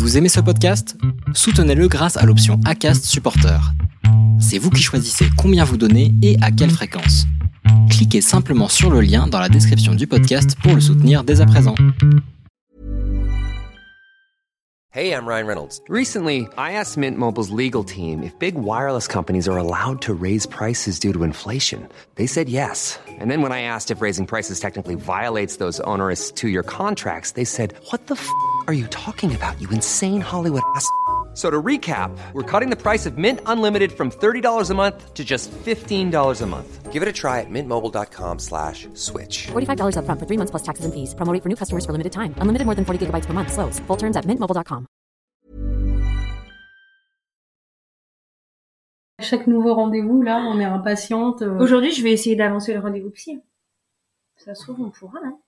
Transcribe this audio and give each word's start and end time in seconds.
Vous 0.00 0.16
aimez 0.16 0.30
ce 0.30 0.40
podcast? 0.40 0.96
Soutenez-le 1.34 1.86
grâce 1.86 2.16
à 2.16 2.24
l'option 2.24 2.58
ACAST 2.64 3.04
Supporter. 3.04 3.60
C'est 4.40 4.56
vous 4.56 4.70
qui 4.70 4.82
choisissez 4.82 5.26
combien 5.36 5.62
vous 5.62 5.76
donnez 5.76 6.14
et 6.22 6.38
à 6.40 6.50
quelle 6.50 6.70
fréquence. 6.70 7.26
Cliquez 7.90 8.22
simplement 8.22 8.68
sur 8.68 8.90
le 8.90 9.02
lien 9.02 9.26
dans 9.26 9.38
la 9.38 9.50
description 9.50 9.94
du 9.94 10.06
podcast 10.06 10.56
pour 10.62 10.74
le 10.74 10.80
soutenir 10.80 11.22
dès 11.22 11.42
à 11.42 11.46
présent. 11.46 11.74
Hey, 14.92 15.12
I'm 15.12 15.24
Ryan 15.24 15.46
Reynolds. 15.46 15.80
Recently, 15.88 16.48
I 16.58 16.72
asked 16.72 16.96
Mint 16.96 17.16
Mobile's 17.16 17.50
legal 17.50 17.84
team 17.84 18.24
if 18.24 18.36
big 18.40 18.56
wireless 18.56 19.06
companies 19.06 19.48
are 19.48 19.56
allowed 19.56 20.00
to 20.00 20.14
raise 20.14 20.46
prices 20.46 20.98
due 20.98 21.12
to 21.12 21.22
inflation. 21.22 21.86
They 22.16 22.26
said 22.26 22.48
yes. 22.48 22.98
And 23.20 23.30
then 23.30 23.40
when 23.40 23.52
I 23.52 23.62
asked 23.62 23.92
if 23.92 24.00
raising 24.00 24.26
prices 24.26 24.58
technically 24.58 24.96
violates 24.96 25.58
those 25.58 25.78
onerous 25.84 26.32
two-year 26.32 26.64
contracts, 26.64 27.32
they 27.32 27.44
said, 27.44 27.74
"What 27.92 28.08
the 28.08 28.16
f*** 28.16 28.28
are 28.70 28.78
you 28.82 28.86
talking 28.88 29.34
about? 29.34 29.60
You 29.60 29.68
insane 29.70 30.20
Hollywood 30.20 30.62
ass." 30.76 30.86
So 31.32 31.48
to 31.48 31.62
recap, 31.62 32.10
we're 32.34 32.42
cutting 32.42 32.70
the 32.70 32.76
price 32.76 33.06
of 33.06 33.16
Mint 33.16 33.38
Unlimited 33.46 33.92
from 33.92 34.10
$30 34.10 34.68
a 34.70 34.74
month 34.74 35.14
to 35.14 35.22
just 35.24 35.48
$15 35.64 36.42
a 36.42 36.46
month. 36.46 36.92
Give 36.92 37.02
it 37.04 37.08
a 37.08 37.12
try 37.12 37.38
at 37.38 37.48
mintmobile.com 37.48 38.40
slash 38.40 38.88
switch. 38.94 39.46
$45 39.52 39.94
upfront 39.96 40.18
for 40.18 40.26
three 40.26 40.36
months 40.36 40.50
plus 40.50 40.64
taxes 40.64 40.84
and 40.84 40.92
fees. 40.92 41.14
Promo 41.14 41.32
rate 41.32 41.40
for 41.44 41.48
new 41.48 41.54
customers 41.56 41.86
for 41.86 41.92
limited 41.92 42.10
time. 42.12 42.34
Unlimited 42.42 42.66
more 42.66 42.74
than 42.74 42.84
40 42.84 43.06
gigabytes 43.06 43.26
per 43.28 43.32
month. 43.32 43.52
Slows. 43.52 43.78
Full 43.86 43.96
terms 43.96 44.16
at 44.16 44.26
mintmobile.com. 44.26 44.86
À 49.18 49.22
chaque 49.22 49.46
nouveau 49.46 49.74
rendez-vous, 49.74 50.22
là, 50.22 50.38
on 50.38 50.58
est 50.58 50.64
impatiente. 50.64 51.42
euh, 51.42 51.58
Aujourd'hui, 51.60 51.92
je 51.92 52.02
vais 52.02 52.10
essayer 52.12 52.34
d'avancer 52.36 52.74
le 52.74 52.80
rendez-vous 52.80 53.10
psy. 53.10 53.40
Ça 54.36 54.54
se 54.54 54.62
trouve, 54.64 54.80
on 54.80 54.90
pourra, 54.90 55.20
non 55.24 55.38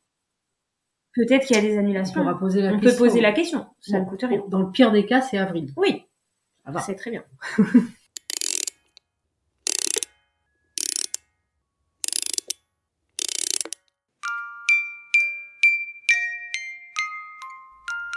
Peut-être 1.15 1.47
qu'il 1.47 1.57
y 1.57 1.59
a 1.59 1.63
des 1.63 1.77
on 1.77 1.81
annulations. 1.81 2.39
poser 2.39 2.63
la 2.63 2.73
On 2.73 2.79
question. 2.81 2.91
peut 2.91 2.97
poser 3.09 3.21
la 3.21 3.33
question. 3.33 3.67
Ça 3.81 4.01
ne 4.01 4.05
coûte 4.07 4.23
rien. 4.27 4.43
Dans 4.49 4.61
le 4.61 4.71
pire 4.71 4.93
des 4.93 5.05
cas, 5.05 5.21
c'est 5.21 5.39
avril. 5.39 5.73
Oui, 5.77 6.07
c'est 6.85 6.95
très 6.95 7.11
bien. 7.11 7.25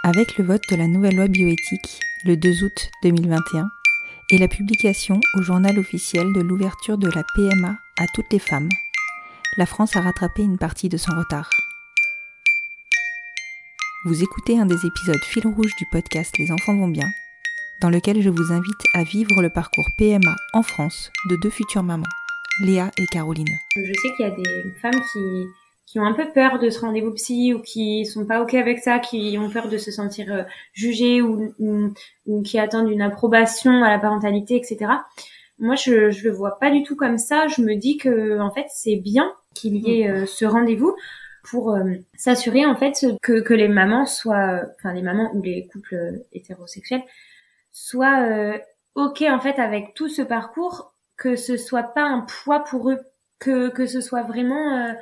Avec 0.04 0.38
le 0.38 0.46
vote 0.46 0.62
de 0.70 0.76
la 0.76 0.88
nouvelle 0.88 1.16
loi 1.16 1.28
bioéthique 1.28 2.00
le 2.26 2.38
2 2.38 2.64
août 2.64 2.90
2021 3.04 3.68
et 4.32 4.38
la 4.38 4.48
publication 4.48 5.20
au 5.38 5.42
journal 5.42 5.78
officiel 5.80 6.32
de 6.34 6.42
l'ouverture 6.42 6.98
de 6.98 7.10
la 7.10 7.24
PMA 7.36 7.76
à 7.98 8.06
toutes 8.14 8.32
les 8.32 8.40
femmes, 8.40 8.70
la 9.58 9.66
France 9.66 9.96
a 9.96 10.02
rattrapé 10.02 10.44
une 10.44 10.58
partie 10.58 10.90
de 10.90 10.98
son 10.98 11.16
retard. 11.16 11.50
Vous 14.08 14.22
écoutez 14.22 14.60
un 14.60 14.68
des 14.68 14.86
épisodes 14.86 15.24
fil 15.24 15.48
rouge 15.48 15.76
du 15.80 15.86
podcast 15.92 16.38
Les 16.38 16.52
enfants 16.52 16.78
vont 16.78 16.88
bien, 16.88 17.08
dans 17.82 17.90
lequel 17.90 18.22
je 18.22 18.30
vous 18.30 18.52
invite 18.52 18.84
à 18.94 19.02
vivre 19.02 19.42
le 19.42 19.50
parcours 19.50 19.88
PMA 19.98 20.36
en 20.54 20.62
France 20.62 21.12
de 21.28 21.36
deux 21.38 21.50
futures 21.50 21.82
mamans, 21.82 22.06
Léa 22.62 22.92
et 23.00 23.08
Caroline. 23.08 23.58
Je 23.76 23.94
sais 23.94 24.14
qu'il 24.16 24.28
y 24.28 24.30
a 24.30 24.36
des 24.36 24.72
femmes 24.80 25.02
qui, 25.12 25.48
qui 25.88 26.00
ont 26.00 26.06
un 26.06 26.14
peu 26.14 26.32
peur 26.32 26.60
de 26.60 26.70
ce 26.70 26.82
rendez-vous 26.82 27.14
psy 27.14 27.56
ou 27.56 27.64
qui 27.64 28.06
sont 28.06 28.28
pas 28.28 28.44
ok 28.44 28.54
avec 28.54 28.78
ça, 28.78 29.00
qui 29.00 29.40
ont 29.40 29.50
peur 29.50 29.70
de 29.70 29.80
se 29.80 29.90
sentir 29.90 30.32
euh, 30.32 30.44
jugées 30.74 31.24
ou, 31.24 31.56
ou, 31.58 31.92
ou 32.28 32.44
qui 32.44 32.60
attendent 32.60 32.92
une 32.92 33.02
approbation 33.02 33.84
à 33.84 33.90
la 33.90 33.98
parentalité, 33.98 34.56
etc. 34.56 34.86
Moi, 35.58 35.74
je, 35.74 36.12
je 36.12 36.26
le 36.26 36.32
vois 36.32 36.60
pas 36.60 36.70
du 36.70 36.84
tout 36.84 36.96
comme 36.96 37.18
ça. 37.18 37.48
Je 37.48 37.64
me 37.64 37.74
dis 37.74 37.98
que 37.98 38.40
en 38.40 38.52
fait, 38.52 38.68
c'est 38.70 38.98
bien 38.98 39.34
qu'il 39.56 39.78
y 39.78 40.02
ait 40.02 40.08
euh, 40.08 40.26
ce 40.28 40.46
rendez-vous 40.46 40.96
pour 41.50 41.72
euh, 41.76 41.94
s'assurer 42.18 42.66
en 42.66 42.76
fait 42.76 43.06
que, 43.22 43.40
que 43.40 43.54
les 43.54 43.68
mamans 43.68 44.06
soient, 44.06 44.62
enfin 44.78 44.94
les 44.94 45.02
mamans 45.02 45.32
ou 45.36 45.42
les 45.42 45.68
couples 45.68 46.24
hétérosexuels 46.34 47.04
soient 47.72 48.22
euh, 48.22 48.58
ok 48.96 49.24
en 49.28 49.40
fait 49.40 49.60
avec 49.60 49.94
tout 49.94 50.10
ce 50.10 50.22
parcours, 50.22 50.96
que 51.18 51.36
ce 51.36 51.58
soit 51.58 51.84
pas 51.84 52.04
un 52.04 52.22
poids 52.22 52.64
pour 52.64 52.90
eux, 52.90 53.00
que 53.40 53.70
que 53.70 53.86
ce 53.86 54.02
soit 54.02 54.24
vraiment 54.24 54.78
euh, 54.78 54.94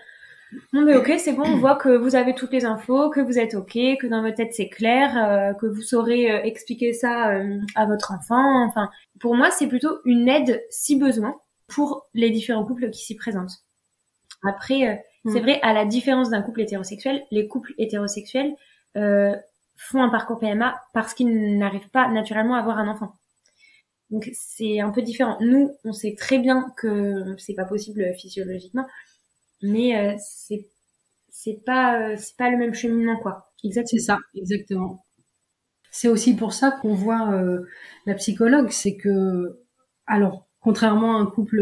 mais 0.73 0.95
ok 0.95 1.13
c'est 1.17 1.33
bon 1.33 1.43
on 1.45 1.57
voit 1.57 1.75
que 1.75 1.89
vous 1.89 2.15
avez 2.15 2.35
toutes 2.35 2.51
les 2.51 2.65
infos, 2.65 3.09
que 3.09 3.21
vous 3.21 3.39
êtes 3.39 3.53
ok, 3.55 3.73
que 3.73 4.07
dans 4.07 4.21
votre 4.21 4.35
tête 4.35 4.53
c'est 4.53 4.69
clair, 4.69 5.17
euh, 5.17 5.53
que 5.53 5.65
vous 5.65 5.81
saurez 5.81 6.31
euh, 6.31 6.43
expliquer 6.43 6.93
ça 6.93 7.31
euh, 7.31 7.59
à 7.75 7.85
votre 7.85 8.11
enfant. 8.11 8.65
Enfin 8.65 8.89
pour 9.19 9.35
moi 9.35 9.49
c'est 9.51 9.67
plutôt 9.67 9.99
une 10.03 10.27
aide 10.27 10.61
si 10.69 10.97
besoin 10.97 11.35
pour 11.67 12.07
les 12.13 12.29
différents 12.29 12.65
couples 12.65 12.89
qui 12.89 13.05
s'y 13.05 13.15
présentent. 13.15 13.63
Après 14.43 15.05
c'est 15.25 15.39
Mm. 15.39 15.43
vrai 15.43 15.59
à 15.61 15.73
la 15.73 15.85
différence 15.85 16.29
d'un 16.29 16.41
couple 16.41 16.61
hétérosexuel, 16.61 17.23
les 17.31 17.47
couples 17.47 17.73
hétérosexuels 17.77 18.55
euh, 18.97 19.35
font 19.77 20.01
un 20.03 20.09
parcours 20.09 20.39
PMA 20.39 20.75
parce 20.93 21.13
qu'ils 21.13 21.57
n'arrivent 21.57 21.89
pas 21.89 22.09
naturellement 22.09 22.55
à 22.55 22.59
avoir 22.59 22.77
un 22.79 22.87
enfant. 22.87 23.15
Donc 24.09 24.29
c'est 24.33 24.79
un 24.79 24.91
peu 24.91 25.01
différent. 25.01 25.37
Nous, 25.41 25.71
on 25.83 25.93
sait 25.93 26.15
très 26.17 26.39
bien 26.39 26.71
que 26.77 27.35
c'est 27.37 27.55
pas 27.55 27.65
possible 27.65 28.13
physiologiquement, 28.15 28.85
mais 29.61 29.97
euh, 29.97 30.15
c'est 30.19 30.67
c'est 31.29 31.63
pas 31.65 31.99
euh, 32.11 32.15
c'est 32.17 32.37
pas 32.37 32.49
le 32.51 32.57
même 32.57 32.73
cheminement 32.73 33.17
quoi. 33.19 33.53
C'est 33.85 33.99
ça, 33.99 34.17
exactement. 34.35 35.05
C'est 35.91 36.07
aussi 36.09 36.35
pour 36.35 36.53
ça 36.53 36.71
qu'on 36.71 36.93
voit 36.95 37.31
euh, 37.33 37.65
la 38.05 38.15
psychologue, 38.15 38.69
c'est 38.71 38.97
que, 38.97 39.61
alors, 40.07 40.47
contrairement 40.59 41.17
à 41.17 41.21
un 41.21 41.25
couple 41.27 41.61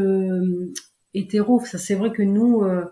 hétéro, 1.14 1.60
ça 1.66 1.78
c'est 1.78 1.96
vrai 1.96 2.12
que 2.12 2.22
nous, 2.24 2.64
euh, 2.64 2.86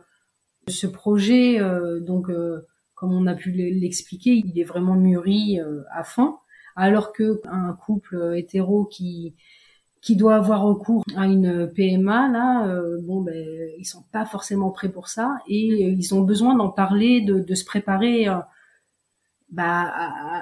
ce 0.70 0.88
projet, 0.88 1.60
euh, 1.62 2.00
donc, 2.00 2.30
euh, 2.30 2.66
comme 2.96 3.14
on 3.14 3.28
a 3.28 3.36
pu 3.36 3.52
l'expliquer, 3.52 4.32
il 4.46 4.60
est 4.60 4.64
vraiment 4.64 4.96
mûri 4.96 5.60
euh, 5.62 5.82
à 5.94 6.04
fond, 6.04 6.36
alors 6.76 7.14
que 7.14 7.42
un 7.50 7.74
couple 7.74 8.34
hétéro 8.38 8.86
qui 8.86 9.36
qui 10.02 10.16
doit 10.16 10.36
avoir 10.36 10.62
recours 10.64 11.04
à 11.18 11.28
une 11.28 11.68
PMA 11.76 12.30
là, 12.30 12.68
euh, 12.70 13.00
bon 13.02 13.22
ben 13.22 13.36
ils 13.78 13.86
sont 13.86 14.04
pas 14.14 14.26
forcément 14.26 14.72
prêts 14.72 14.90
pour 14.90 15.10
ça 15.10 15.40
et 15.48 15.66
ils 15.92 16.16
ont 16.16 16.22
besoin 16.22 16.56
d'en 16.56 16.70
parler, 16.70 17.22
de, 17.22 17.40
de 17.40 17.56
se 17.56 17.66
préparer. 17.66 18.28
euh, 18.30 18.36
bah, 19.52 19.92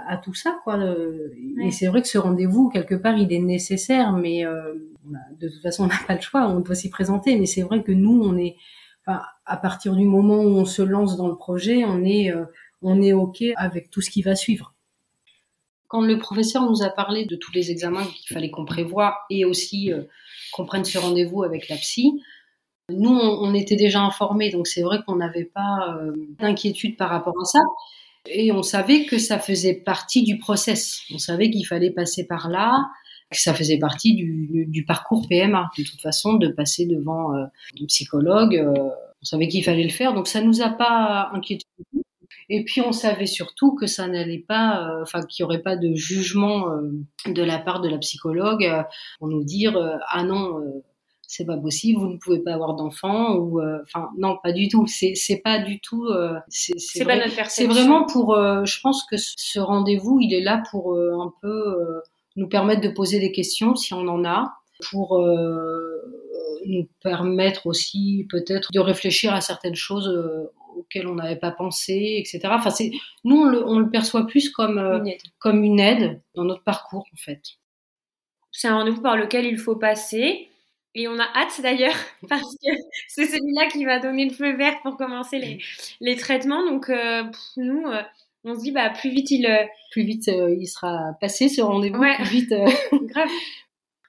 à, 0.07 0.17
tout 0.17 0.33
ça 0.33 0.59
quoi. 0.63 0.77
Ouais. 0.77 1.67
Et 1.67 1.71
c'est 1.71 1.87
vrai 1.87 2.01
que 2.01 2.07
ce 2.09 2.17
rendez-vous 2.17 2.69
quelque 2.69 2.95
part 2.95 3.17
il 3.17 3.31
est 3.31 3.39
nécessaire, 3.39 4.11
mais 4.13 4.45
euh, 4.45 4.73
a- 5.15 5.33
de 5.39 5.47
toute 5.47 5.61
façon 5.61 5.85
on 5.85 5.87
n'a 5.87 5.95
pas 6.07 6.15
le 6.15 6.21
choix, 6.21 6.47
on 6.49 6.59
doit 6.59 6.75
s'y 6.75 6.89
présenter. 6.89 7.37
Mais 7.39 7.45
c'est 7.45 7.61
vrai 7.61 7.83
que 7.83 7.91
nous 7.93 8.21
on 8.21 8.37
est, 8.37 8.57
enfin, 9.05 9.21
à 9.47 9.57
partir 9.57 9.95
du 9.95 10.05
moment 10.05 10.37
où 10.39 10.57
on 10.57 10.65
se 10.65 10.81
lance 10.81 11.17
dans 11.17 11.27
le 11.27 11.35
projet, 11.35 11.83
on 11.85 12.03
est 12.03 12.31
euh, 12.31 12.45
on 12.81 13.01
est 13.01 13.13
ok 13.13 13.43
avec 13.55 13.89
tout 13.89 14.01
ce 14.01 14.09
qui 14.09 14.21
va 14.21 14.35
suivre. 14.35 14.73
Quand 15.87 16.01
le 16.01 16.17
professeur 16.19 16.63
nous 16.69 16.83
a 16.83 16.89
parlé 16.89 17.25
de 17.25 17.35
tous 17.37 17.51
les 17.53 17.71
examens 17.71 18.03
qu'il 18.05 18.33
fallait 18.35 18.51
qu'on 18.51 18.65
prévoie 18.65 19.19
et 19.29 19.45
aussi 19.45 19.91
euh, 19.93 20.03
qu'on 20.51 20.65
prenne 20.65 20.83
ce 20.83 20.97
rendez-vous 20.97 21.43
avec 21.43 21.69
la 21.69 21.77
psy, 21.77 22.11
nous, 22.89 23.09
on, 23.09 23.53
était 23.53 23.75
déjà 23.75 24.01
informés, 24.01 24.49
donc 24.49 24.65
c'est 24.67 24.81
vrai 24.81 24.99
qu'on 25.05 25.17
n'avait 25.17 25.43
pas 25.45 25.97
euh, 25.97 26.13
d'inquiétude 26.39 26.95
par 26.97 27.09
rapport 27.09 27.33
à 27.41 27.45
ça. 27.45 27.59
Et 28.29 28.51
on 28.51 28.63
savait 28.63 29.05
que 29.05 29.17
ça 29.17 29.39
faisait 29.39 29.73
partie 29.73 30.23
du 30.23 30.37
process. 30.37 31.01
On 31.13 31.17
savait 31.17 31.49
qu'il 31.49 31.65
fallait 31.65 31.91
passer 31.91 32.25
par 32.27 32.49
là, 32.49 32.85
que 33.29 33.39
ça 33.39 33.53
faisait 33.53 33.77
partie 33.79 34.15
du, 34.15 34.47
du- 34.47 34.65
du 34.67 34.85
parcours 34.85 35.27
PMA, 35.27 35.69
de 35.77 35.83
toute 35.83 35.99
façon, 36.01 36.33
de 36.35 36.47
passer 36.49 36.85
devant 36.85 37.33
euh, 37.35 37.43
un 37.81 37.85
psychologue. 37.87 38.55
euh, 38.55 38.89
on 39.21 39.25
savait 39.25 39.47
qu'il 39.47 39.63
fallait 39.63 39.83
le 39.83 39.89
faire, 39.89 40.13
donc 40.13 40.27
ça 40.27 40.41
nous 40.41 40.61
a 40.61 40.69
pas 40.69 41.29
inquiétés. 41.33 41.65
Et 42.49 42.63
puis 42.63 42.81
on 42.81 42.91
savait 42.93 43.25
surtout 43.25 43.75
que 43.75 43.87
ça 43.87 44.07
n'allait 44.07 44.45
pas, 44.47 44.87
euh, 44.89 45.01
enfin 45.01 45.21
qu'il 45.23 45.43
n'y 45.43 45.47
aurait 45.47 45.61
pas 45.61 45.75
de 45.75 45.93
jugement 45.95 46.69
euh, 46.71 46.91
de 47.33 47.43
la 47.43 47.59
part 47.59 47.81
de 47.81 47.89
la 47.89 47.97
psychologue 47.97 48.63
euh, 48.63 48.83
pour 49.19 49.27
nous 49.27 49.43
dire 49.43 49.75
euh, 49.75 49.97
ah 50.09 50.23
non 50.23 50.59
euh, 50.59 50.83
c'est 51.29 51.45
pas 51.45 51.57
possible, 51.57 51.99
vous 51.99 52.07
ne 52.07 52.17
pouvez 52.17 52.39
pas 52.39 52.53
avoir 52.53 52.75
d'enfant 52.75 53.35
ou 53.35 53.59
euh, 53.59 53.79
enfin 53.83 54.07
non 54.17 54.37
pas 54.41 54.53
du 54.53 54.69
tout, 54.69 54.85
c'est 54.87 55.13
c'est 55.15 55.41
pas 55.43 55.59
du 55.59 55.81
tout, 55.81 56.05
euh, 56.05 56.35
c'est 56.47 57.03
vrai- 57.03 57.27
vraiment 57.67 58.05
pour, 58.13 58.33
euh, 58.35 58.63
je 58.63 58.79
pense 58.79 59.03
que 59.11 59.17
ce 59.17 59.59
rendez-vous 59.59 60.19
il 60.21 60.33
est 60.33 60.39
là 60.41 60.63
pour 60.71 60.93
euh, 60.95 61.19
un 61.19 61.33
peu 61.41 61.49
euh, 61.49 61.99
nous 62.37 62.47
permettre 62.47 62.79
de 62.79 62.87
poser 62.89 63.19
des 63.19 63.33
questions 63.33 63.75
si 63.75 63.93
on 63.93 64.07
en 64.07 64.23
a, 64.23 64.53
pour 64.89 65.17
euh, 65.19 65.97
nous 66.65 66.87
permettre 67.03 67.67
aussi 67.67 68.25
peut-être 68.29 68.71
de 68.71 68.79
réfléchir 68.79 69.33
à 69.33 69.41
certaines 69.41 69.75
choses 69.75 70.07
euh, 70.09 70.51
auxquelles 70.75 71.07
on 71.07 71.15
n'avait 71.15 71.35
pas 71.37 71.51
pensé, 71.51 72.15
etc. 72.19 72.39
Enfin, 72.51 72.69
c'est 72.69 72.91
nous 73.23 73.37
on 73.41 73.45
le, 73.45 73.65
on 73.67 73.79
le 73.79 73.89
perçoit 73.89 74.27
plus 74.27 74.49
comme 74.49 74.77
euh, 74.77 74.99
Une 74.99 75.07
aide. 75.07 75.21
comme 75.39 75.63
une 75.63 75.79
aide 75.79 76.21
dans 76.35 76.43
notre 76.45 76.63
parcours 76.63 77.05
en 77.13 77.17
fait. 77.17 77.41
C'est 78.51 78.67
un 78.67 78.75
rendez-vous 78.77 79.01
par 79.01 79.17
lequel 79.17 79.45
il 79.45 79.57
faut 79.57 79.75
passer. 79.75 80.49
Et 80.95 81.07
on 81.07 81.19
a 81.19 81.27
hâte 81.35 81.61
d'ailleurs, 81.61 81.93
parce 82.29 82.55
que 82.55 82.71
c'est 83.07 83.25
celui-là 83.27 83.67
qui 83.71 83.85
va 83.85 83.99
donner 83.99 84.25
le 84.25 84.33
feu 84.33 84.55
vert 84.55 84.79
pour 84.81 84.97
commencer 84.97 85.37
les, 85.37 85.59
les 85.99 86.15
traitements. 86.15 86.65
Donc, 86.65 86.89
euh, 86.89 87.23
nous, 87.57 87.85
euh, 87.85 88.01
on 88.43 88.55
se 88.55 88.61
dit, 88.61 88.71
bah, 88.71 88.89
plus 88.89 89.11
vite 89.11 89.29
il. 89.29 89.45
euh, 89.45 89.63
Plus 89.91 90.03
vite 90.03 90.27
euh, 90.29 90.55
il 90.59 90.65
sera 90.65 91.11
passé 91.21 91.49
ce 91.49 91.61
rendez-vous, 91.61 91.99
Ouais. 91.99 92.15
plus 92.15 92.25
vite. 92.25 92.51
euh, 92.51 92.65
grave. 93.03 93.29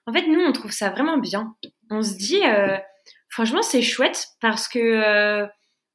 En 0.07 0.13
fait, 0.15 0.27
nous, 0.29 0.41
on 0.41 0.53
trouve 0.53 0.71
ça 0.71 0.89
vraiment 0.89 1.19
bien. 1.19 1.55
On 1.91 2.03
se 2.03 2.17
dit, 2.17 2.43
euh, 2.45 2.77
franchement, 3.29 3.63
c'est 3.63 3.83
chouette 3.83 4.29
parce 4.41 4.69
que, 4.69 4.79
euh, 4.79 5.47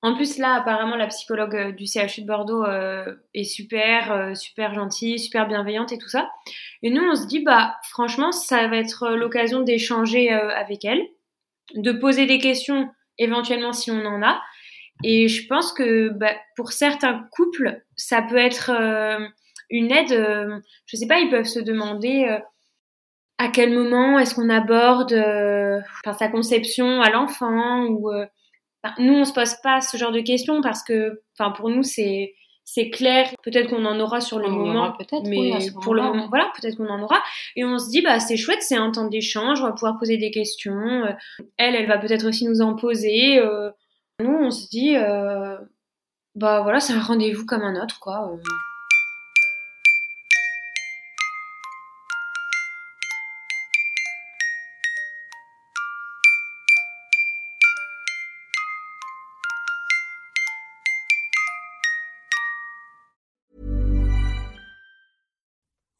En 0.03 0.15
plus, 0.15 0.37
là, 0.37 0.55
apparemment, 0.55 0.97
la 0.97 1.07
psychologue 1.07 1.55
euh, 1.55 1.71
du 1.71 1.85
CHU 1.85 2.23
de 2.23 2.27
Bordeaux 2.27 2.65
euh, 2.65 3.15
est 3.33 3.45
super, 3.45 4.11
euh, 4.11 4.35
super 4.35 4.73
gentille, 4.73 5.17
super 5.17 5.47
bienveillante 5.47 5.93
et 5.93 5.97
tout 5.97 6.09
ça. 6.09 6.29
Et 6.81 6.89
nous, 6.89 7.01
on 7.01 7.15
se 7.15 7.25
dit, 7.25 7.39
bah, 7.41 7.77
franchement, 7.89 8.33
ça 8.33 8.67
va 8.67 8.75
être 8.75 9.11
l'occasion 9.15 9.61
d'échanger 9.61 10.29
avec 10.29 10.83
elle, 10.83 11.01
de 11.75 11.93
poser 11.93 12.25
des 12.25 12.37
questions 12.37 12.89
éventuellement 13.17 13.71
si 13.71 13.91
on 13.91 14.05
en 14.05 14.21
a. 14.21 14.41
Et 15.05 15.29
je 15.29 15.47
pense 15.47 15.71
que 15.71 16.09
bah, 16.09 16.35
pour 16.57 16.73
certains 16.73 17.25
couples, 17.31 17.81
ça 17.95 18.21
peut 18.21 18.37
être 18.37 18.71
une 19.69 19.89
aide. 19.89 20.61
je 20.85 20.97
sais 20.97 21.07
pas, 21.07 21.19
ils 21.19 21.29
peuvent 21.29 21.45
se 21.45 21.61
demander 21.61 22.39
à 23.37 23.49
quel 23.49 23.73
moment 23.73 24.19
est-ce 24.19 24.35
qu'on 24.35 24.49
aborde 24.49 25.11
sa 26.17 26.27
conception 26.29 27.01
à 27.01 27.09
l'enfant 27.09 27.85
ou 27.85 28.09
nous, 28.99 29.13
on 29.13 29.25
se 29.25 29.33
pose 29.33 29.55
pas 29.63 29.81
ce 29.81 29.97
genre 29.97 30.11
de 30.11 30.19
questions 30.19 30.61
parce 30.61 30.83
que, 30.83 31.21
enfin, 31.37 31.51
pour 31.51 31.69
nous, 31.69 31.83
c'est 31.83 32.33
c'est 32.65 32.89
clair. 32.89 33.29
Peut-être 33.43 33.69
qu'on 33.69 33.85
en 33.85 33.99
aura 33.99 34.21
sur 34.21 34.39
le 34.39 34.49
moment, 34.49 34.93
peut-être, 34.93 35.27
mais 35.27 35.51
pour 35.81 35.93
le 35.95 36.01
moment, 36.01 36.27
voilà, 36.29 36.49
peut-être 36.59 36.77
qu'on 36.77 36.87
en 36.87 37.01
aura. 37.01 37.21
Et 37.55 37.65
on 37.65 37.77
se 37.77 37.89
dit, 37.89 38.01
bah, 38.01 38.19
c'est 38.19 38.37
chouette, 38.37 38.61
c'est 38.61 38.77
un 38.77 38.91
temps 38.91 39.07
d'échange, 39.07 39.61
on 39.61 39.65
va 39.65 39.73
pouvoir 39.73 39.97
poser 39.99 40.17
des 40.17 40.31
questions. 40.31 41.03
Euh, 41.05 41.11
elle, 41.57 41.75
elle 41.75 41.87
va 41.87 41.97
peut-être 41.97 42.25
aussi 42.25 42.45
nous 42.45 42.61
en 42.61 42.75
poser. 42.75 43.39
Euh. 43.39 43.69
nous, 44.21 44.33
on 44.33 44.51
se 44.51 44.69
dit, 44.69 44.95
euh, 44.95 45.57
bah 46.35 46.61
voilà, 46.61 46.79
c'est 46.79 46.93
un 46.93 47.01
rendez-vous 47.01 47.45
comme 47.45 47.63
un 47.63 47.81
autre, 47.81 47.99
quoi. 47.99 48.31